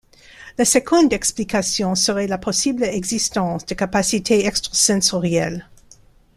[0.57, 5.69] La seconde explication serait la possible existence de capacités extra-sensorielles.